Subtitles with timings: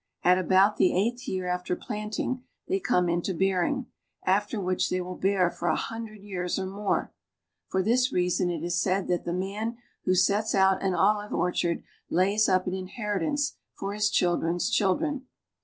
[0.23, 3.85] At about the eighth year after planting they come into bearing,
[4.25, 7.13] after which they will bear for a hundred years or more.
[7.67, 11.83] For this reason it is said that the man who sets out an olive orchard
[12.09, 15.27] lays up an inheritance for his children's children.